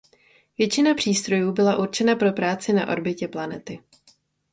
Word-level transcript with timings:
Většina 0.57 0.93
přístrojů 0.93 1.51
byla 1.51 1.77
určena 1.77 2.15
pro 2.15 2.33
práci 2.33 2.73
na 2.73 2.87
orbitě 2.91 3.27
planety. 3.27 3.79